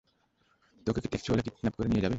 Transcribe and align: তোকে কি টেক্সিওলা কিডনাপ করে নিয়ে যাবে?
তোকে 0.87 0.99
কি 1.01 1.07
টেক্সিওলা 1.07 1.41
কিডনাপ 1.41 1.73
করে 1.77 1.87
নিয়ে 1.87 2.01
যাবে? 2.01 2.09